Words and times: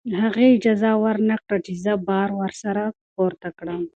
هغې 0.21 0.45
اجازه 0.57 0.91
ورنکړه 1.03 1.57
چې 1.65 1.73
زه 1.83 1.93
بار 2.07 2.29
ورسره 2.41 2.83
پورته 3.13 3.49
کړم. 3.59 3.81